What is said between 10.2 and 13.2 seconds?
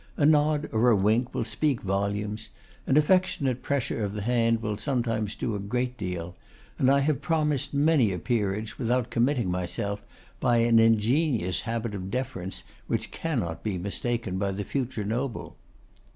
by an ingenious habit of deference which